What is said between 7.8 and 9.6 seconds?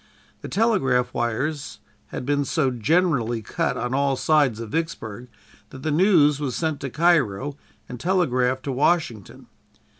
and telegraphed to Washington.